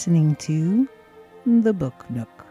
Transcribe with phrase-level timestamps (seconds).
[0.00, 0.88] listening to
[1.44, 2.49] The Book Nook.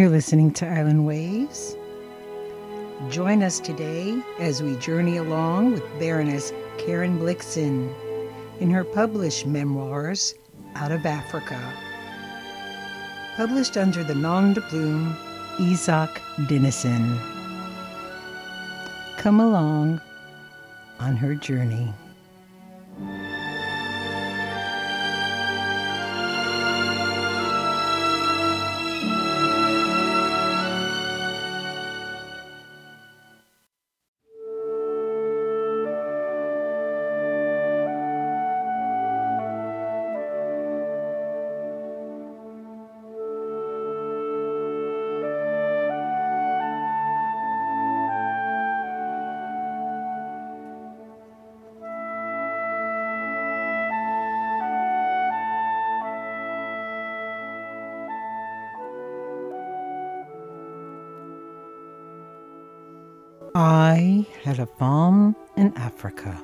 [0.00, 1.76] You're listening to Island Waves.
[3.10, 7.94] Join us today as we journey along with Baroness Karen Blixen
[8.60, 10.34] in her published memoirs,
[10.74, 11.60] Out of Africa.
[13.36, 15.14] Published under the nom de plume
[15.60, 17.20] Isak Dinesen.
[19.18, 20.00] Come along
[20.98, 21.92] on her journey.
[63.62, 66.34] I had a farm in Africa.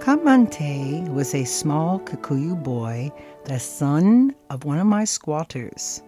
[0.00, 3.12] Kamante was a small Kikuyu boy,
[3.44, 6.02] the son of one of my squatters.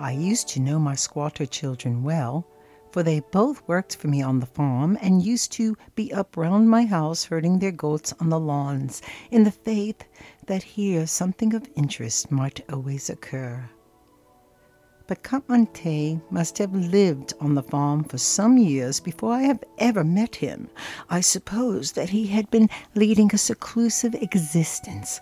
[0.00, 2.46] I used to know my squatter children well,
[2.92, 6.68] for they both worked for me on the farm and used to be up round
[6.68, 9.00] my house herding their goats on the lawns,
[9.30, 10.04] in the faith
[10.44, 13.70] that here something of interest might always occur
[15.08, 20.04] but Kamante must have lived on the farm for some years before I have ever
[20.04, 20.68] met him.
[21.08, 25.20] I suppose that he had been leading a seclusive existence,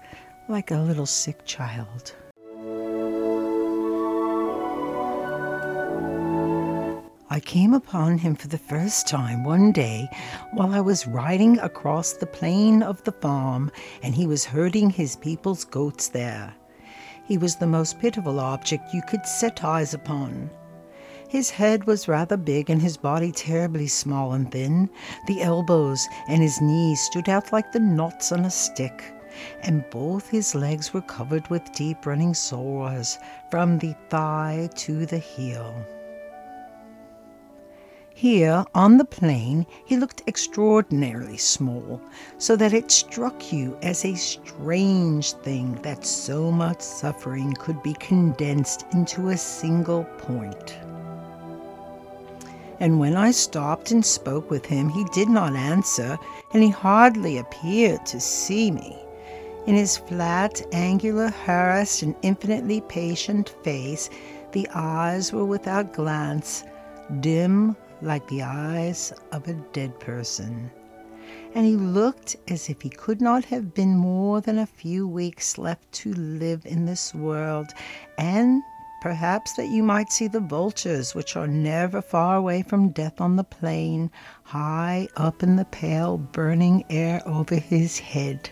[0.49, 2.13] like a little sick child.
[7.31, 10.09] I came upon him for the first time one day
[10.53, 13.71] while I was riding across the plain of the farm,
[14.03, 16.55] and he was herding his people's goats there.
[17.27, 20.49] He was the most pitiful object you could set eyes upon.
[21.29, 24.89] His head was rather big and his body terribly small and thin.
[25.27, 29.13] The elbows and his knees stood out like the knots on a stick,
[29.63, 33.19] and both his legs were covered with deep running sores
[33.51, 35.75] from the thigh to the heel.
[38.19, 42.01] Here on the plain he looked extraordinarily small,
[42.39, 47.93] so that it struck you as a strange thing that so much suffering could be
[47.93, 50.79] condensed into a single point.
[52.81, 56.19] And when I stopped and spoke with him, he did not answer,
[56.55, 58.97] and he hardly appeared to see me.
[59.67, 64.09] In his flat, angular, harassed, and infinitely patient face,
[64.53, 66.65] the eyes were without glance,
[67.21, 70.71] dim, like the eyes of a dead person,
[71.55, 75.59] and he looked as if he could not have been more than a few weeks
[75.59, 77.69] left to live in this world,
[78.19, 78.63] and
[79.01, 83.37] perhaps that you might see the vultures which are never far away from death on
[83.37, 84.11] the plain,
[84.43, 88.51] high up in the pale burning air over his head.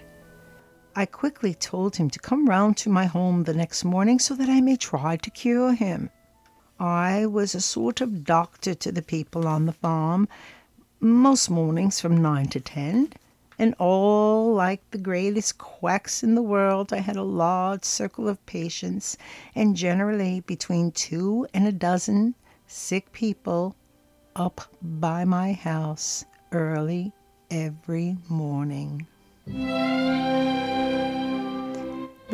[0.96, 4.48] I quickly told him to come round to my home the next morning so that
[4.48, 6.08] I may try to cure him.
[6.80, 10.28] I was a sort of doctor to the people on the farm,
[11.00, 13.12] most mornings from nine to ten,
[13.58, 18.44] and all like the greatest quacks in the world, I had a large circle of
[18.46, 19.16] patients,
[19.54, 22.34] and generally between two and a dozen
[22.66, 23.76] sick people
[24.34, 27.12] up by my house early
[27.50, 29.06] every morning.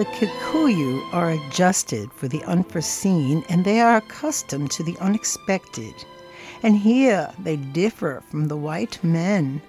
[0.00, 5.93] The Kikuyu are adjusted for the unforeseen and they are accustomed to the unexpected.
[6.62, 9.61] And here they differ from the white men,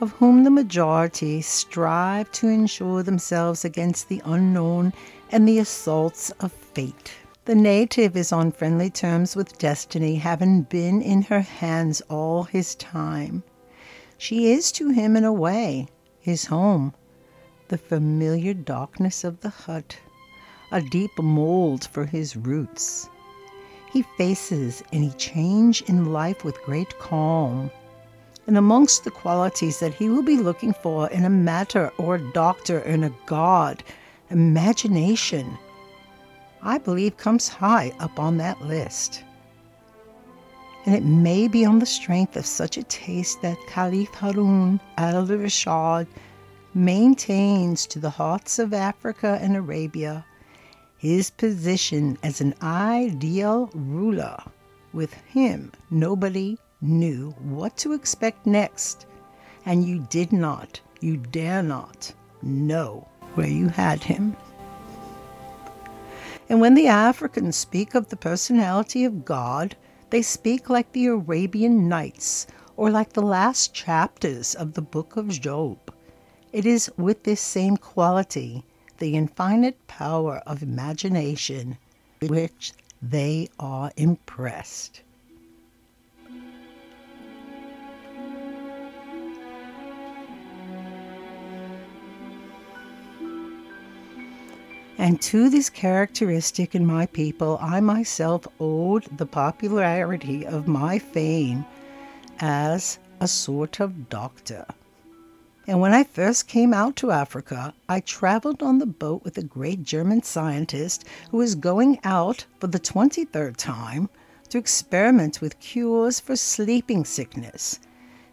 [0.00, 4.92] of whom the majority strive to insure themselves against the unknown
[5.32, 7.10] and the assaults of fate.
[7.44, 12.76] The native is on friendly terms with destiny, having been in her hands all his
[12.76, 13.42] time.
[14.18, 15.88] She is to him, in a way,
[16.20, 16.94] his home
[17.68, 19.96] the familiar darkness of the hut,
[20.70, 23.08] a deep mold for his roots.
[23.92, 27.70] He faces any change in life with great calm.
[28.46, 32.32] And amongst the qualities that he will be looking for in a matter or a
[32.32, 33.82] doctor and a god,
[34.30, 35.56] imagination,
[36.60, 39.22] I believe comes high up on that list.
[40.86, 45.24] And it may be on the strength of such a taste that Caliph Harun al
[45.24, 46.06] Rashid
[46.74, 50.24] maintains to the hearts of Africa and Arabia
[51.04, 54.38] his position as an ideal ruler.
[54.94, 59.04] With him, nobody knew what to expect next,
[59.66, 62.10] and you did not, you dare not
[62.40, 64.34] know where you had him.
[66.48, 69.76] And when the Africans speak of the personality of God,
[70.08, 72.46] they speak like the Arabian Nights
[72.78, 75.83] or like the last chapters of the book of Job.
[76.54, 78.62] It is with this same quality,
[78.98, 81.78] the infinite power of imagination,
[82.22, 82.72] which
[83.02, 85.02] they are impressed.
[94.96, 101.64] And to this characteristic in my people, I myself owed the popularity of my fame
[102.38, 104.64] as a sort of doctor.
[105.66, 109.42] And when I first came out to Africa, I traveled on the boat with a
[109.42, 114.10] great German scientist who was going out for the 23rd time
[114.50, 117.80] to experiment with cures for sleeping sickness,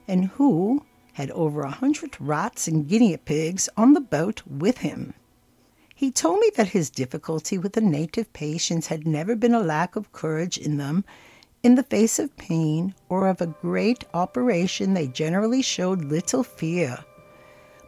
[0.09, 5.13] and who had over a hundred rats and guinea pigs on the boat with him.
[5.95, 9.95] He told me that his difficulty with the native patients had never been a lack
[9.95, 11.05] of courage in them.
[11.63, 17.05] In the face of pain or of a great operation, they generally showed little fear.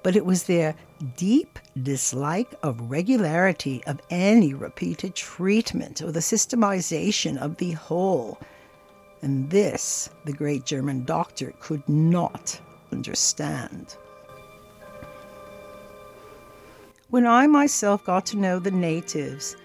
[0.04, 0.76] But it was their
[1.16, 8.38] deep dislike of regularity of any repeated treatment or the systemization of the whole.
[9.22, 12.60] And this the great German doctor could not
[12.92, 13.96] understand.
[17.10, 19.56] When I myself got to know the natives,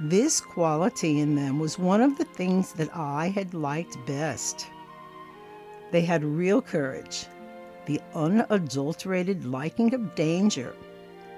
[0.00, 4.66] this quality in them was one of the things that I had liked best.
[5.92, 7.26] They had real courage,
[7.86, 10.74] the unadulterated liking of danger,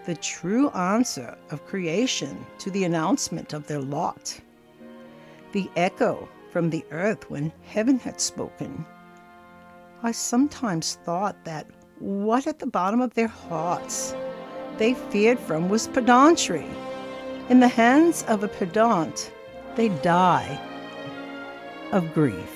[0.04, 4.40] the true answer of creation to the announcement of their lot,
[5.52, 8.84] the echo from the earth when heaven had spoken.
[10.02, 11.66] I sometimes thought that
[11.98, 14.14] what at the bottom of their hearts
[14.78, 16.66] they feared from was pedantry.
[17.48, 19.32] In the hands of a pedant,
[19.74, 20.60] they die
[21.92, 22.55] of grief.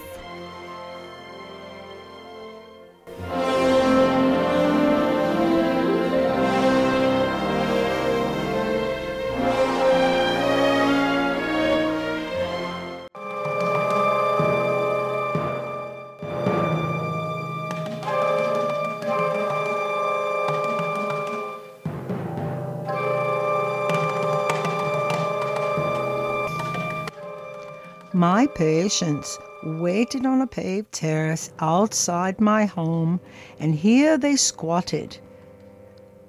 [28.21, 33.19] My patients waited on a paved terrace outside my home,
[33.59, 35.17] and here they squatted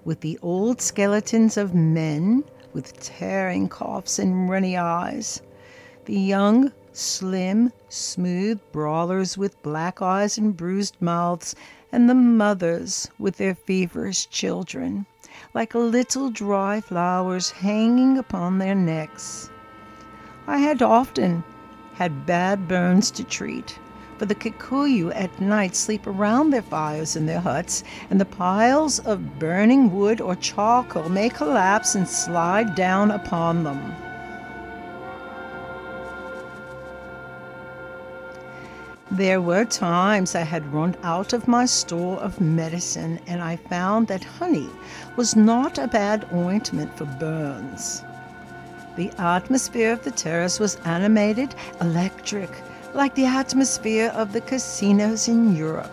[0.05, 5.41] with the old skeletons of men with tearing coughs and runny eyes,
[6.05, 11.55] the young, slim, smooth brawlers with black eyes and bruised mouths,
[11.91, 15.05] and the mothers with their feverish children,
[15.53, 19.49] like little dry flowers hanging upon their necks.
[20.47, 21.43] I had often
[21.95, 23.79] had bad burns to treat.
[24.17, 28.99] For the Kikuyu at night sleep around their fires in their huts, and the piles
[28.99, 33.95] of burning wood or charcoal may collapse and slide down upon them.
[39.09, 44.07] There were times I had run out of my store of medicine, and I found
[44.07, 44.69] that honey
[45.17, 48.03] was not a bad ointment for burns.
[48.95, 52.49] The atmosphere of the terrace was animated, electric,
[52.93, 55.91] like the atmosphere of the casinos in Europe.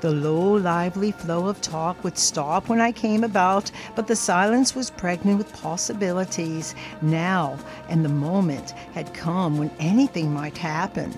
[0.00, 4.74] The low, lively flow of talk would stop when I came about, but the silence
[4.74, 6.74] was pregnant with possibilities.
[7.00, 11.16] Now and the moment had come when anything might happen.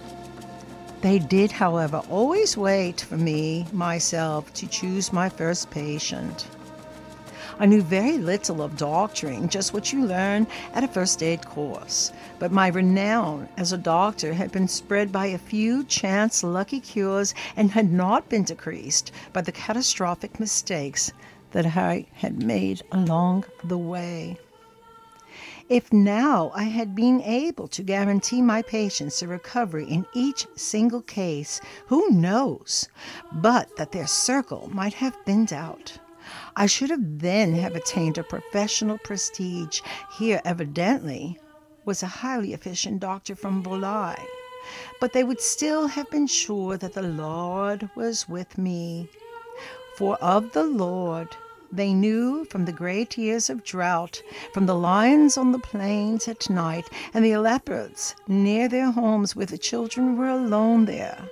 [1.01, 6.47] They did, however, always wait for me, myself, to choose my first patient.
[7.61, 12.13] I knew very little of doctoring, just what you learn at a first aid course.
[12.39, 17.35] But my renown as a doctor had been spread by a few chance lucky cures
[17.57, 21.13] and had not been decreased by the catastrophic mistakes
[21.51, 24.39] that I had made along the way.
[25.69, 31.03] If now I had been able to guarantee my patients a recovery in each single
[31.03, 32.89] case, who knows
[33.33, 35.99] but that their circle might have thinned out?
[36.61, 39.81] I should have then have attained a professional prestige.
[40.19, 41.39] Here, evidently,
[41.85, 44.17] was a highly efficient doctor from Volai,
[44.99, 49.09] but they would still have been sure that the Lord was with me.
[49.97, 51.29] For of the Lord
[51.71, 54.23] they knew from the great years of drought,
[54.55, 59.47] from the lions on the plains at night, and the leopards near their homes where
[59.47, 61.29] the children were alone there,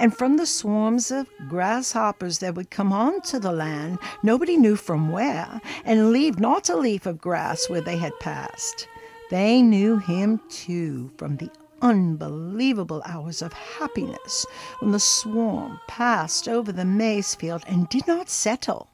[0.00, 5.12] and from the swarms of grasshoppers that would come onto the land, nobody knew from
[5.12, 8.88] where, and leave not a leaf of grass where they had passed.
[9.30, 11.50] They knew him too from the
[11.80, 14.46] unbelievable hours of happiness
[14.80, 18.88] when the swarm passed over the maize field and did not settle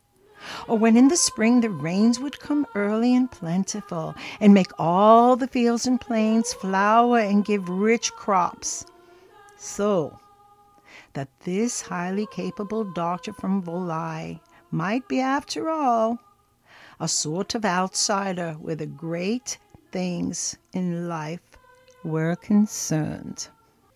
[0.67, 5.37] or when in the spring the rains would come early and plentiful, and make all
[5.37, 8.85] the fields and plains flower and give rich crops.
[9.57, 10.19] So
[11.13, 16.19] that this highly capable doctor from Volai might be, after all,
[16.99, 19.59] a sort of outsider where the great
[19.91, 21.59] things in life
[22.03, 23.49] were concerned.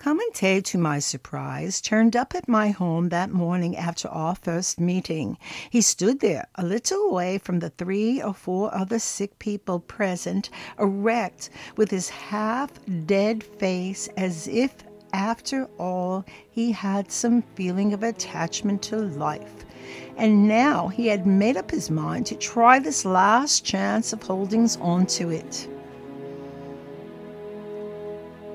[0.07, 5.37] Kamante, to my surprise, turned up at my home that morning after our first meeting.
[5.69, 10.49] He stood there, a little way from the three or four other sick people present,
[10.79, 12.71] erect, with his half
[13.07, 14.77] dead face, as if,
[15.13, 19.65] after all, he had some feeling of attachment to life.
[20.17, 24.71] And now he had made up his mind to try this last chance of holding
[24.81, 25.69] on to it.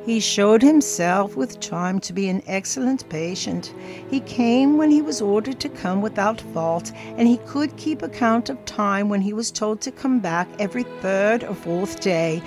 [0.03, 3.71] He showed himself with time to be an excellent patient.
[4.09, 8.49] He came when he was ordered to come without fault, and he could keep account
[8.49, 12.41] of time when he was told to come back every third or fourth day,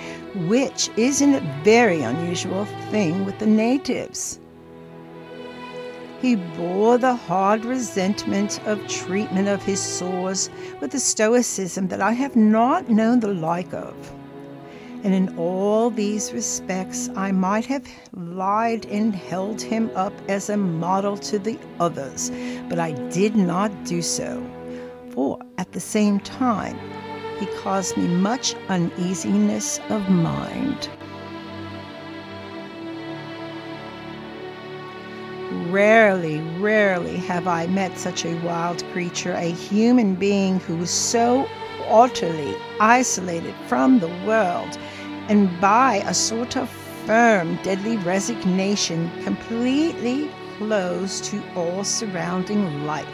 [0.47, 4.37] which isn't a very unusual thing with the natives.
[6.21, 10.49] He bore the hard resentment of treatment of his sores
[10.81, 13.95] with a stoicism that I have not known the like of
[15.05, 20.57] and in all these respects I might have lied and held him up as a
[20.57, 22.31] model to the others,
[22.67, 24.43] but I did not do so,
[25.11, 26.79] for at the same time
[27.37, 30.89] he caused me much uneasiness of mind.
[35.69, 41.47] Rarely, rarely have I met such a wild creature, a human being who was so
[41.87, 44.79] utterly isolated from the world
[45.27, 46.69] and by a sort of
[47.05, 53.07] firm, deadly resignation, completely closed to all surrounding life.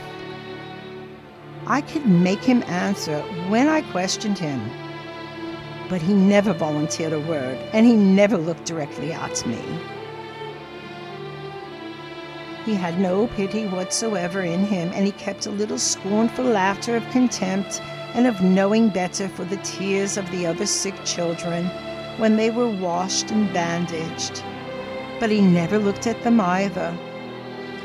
[1.67, 4.61] I could make him answer when I questioned him,
[5.89, 9.61] but he never volunteered a word, and he never looked directly at me.
[12.65, 17.09] He had no pity whatsoever in him, and he kept a little scornful laughter of
[17.09, 17.81] contempt
[18.13, 21.69] and of knowing better for the tears of the other sick children
[22.17, 24.43] when they were washed and bandaged.
[25.19, 26.97] But he never looked at them either.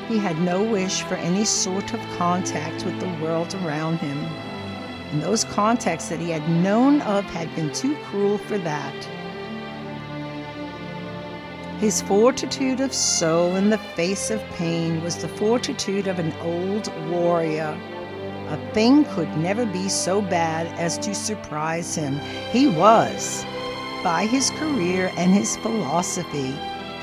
[0.09, 4.19] He had no wish for any sort of contact with the world around him.
[5.13, 9.09] And those contacts that he had known of had been too cruel for that.
[11.79, 16.91] His fortitude of soul in the face of pain was the fortitude of an old
[17.11, 17.79] warrior.
[18.49, 22.19] A thing could never be so bad as to surprise him.
[22.51, 23.45] He was,
[24.07, 26.55] by his career and his philosophy,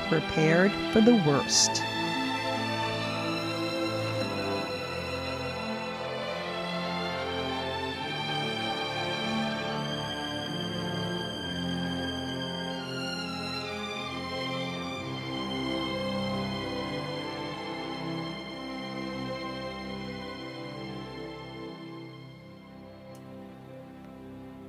[0.08, 1.82] prepared for the worst.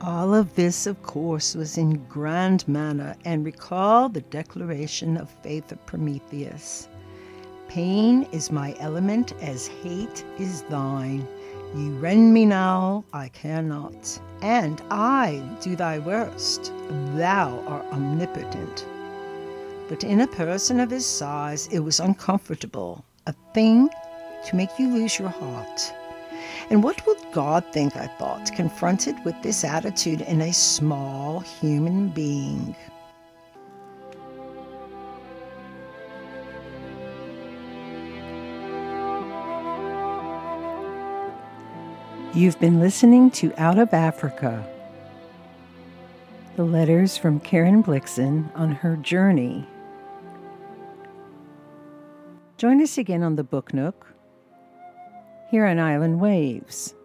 [0.08, 5.72] All of this, of course, was in grand manner and recalled the declaration of faith
[5.72, 6.88] of Prometheus.
[7.70, 11.28] Pain is my element as hate is thine.
[11.76, 16.72] You rend me now, I cannot, and I do thy worst.
[17.16, 18.86] Thou art omnipotent.
[19.90, 23.90] But in a person of his size, it was uncomfortable, a thing
[24.46, 25.92] to make you lose your heart.
[26.70, 32.10] And what would God think, I thought, confronted with this attitude in a small human
[32.10, 32.76] being?
[42.34, 44.68] You've been listening to Out of Africa.
[46.58, 49.66] The letters from Karen Blixen on her journey.
[52.58, 54.15] Join us again on the Book Nook
[55.50, 56.96] here on Island Waves,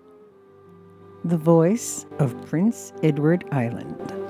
[1.24, 4.29] the voice of Prince Edward Island.